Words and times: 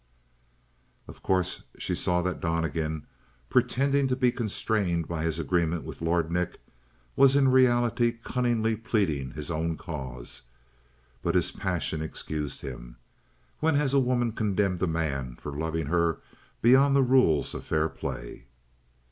Of 1.07 1.21
course 1.21 1.61
she 1.77 1.93
saw 1.93 2.23
that 2.23 2.39
Donnegan, 2.41 3.05
pretending 3.51 4.07
to 4.07 4.15
be 4.15 4.31
constrained 4.31 5.07
by 5.07 5.21
his 5.23 5.37
agreement 5.37 5.83
with 5.83 6.01
Lord 6.01 6.31
Nick, 6.31 6.59
was 7.15 7.35
in 7.35 7.49
reality 7.49 8.11
cunningly 8.11 8.75
pleading 8.75 9.29
his 9.33 9.51
own 9.51 9.77
cause. 9.77 10.41
But 11.21 11.35
his 11.35 11.51
passion 11.51 12.01
excused 12.01 12.61
him. 12.61 12.95
When 13.59 13.75
has 13.75 13.93
a 13.93 13.99
woman 13.99 14.31
condemned 14.31 14.81
a 14.81 14.87
man 14.87 15.35
for 15.35 15.55
loving 15.55 15.85
her 15.85 16.17
beyond 16.63 16.95
the 16.95 17.03
rules 17.03 17.53
of 17.53 17.63
fair 17.63 17.87
play? 17.87 18.45